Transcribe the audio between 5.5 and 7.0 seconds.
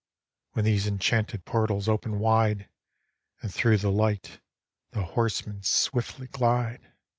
swiftly glide.